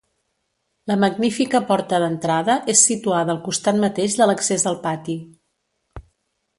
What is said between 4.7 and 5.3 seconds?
al pati.